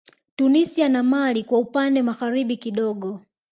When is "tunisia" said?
0.35-0.89